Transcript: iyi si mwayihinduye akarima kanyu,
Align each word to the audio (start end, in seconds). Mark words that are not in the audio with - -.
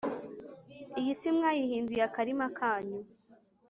iyi 0.99 1.13
si 1.19 1.29
mwayihinduye 1.35 2.01
akarima 2.09 2.47
kanyu, 2.57 2.99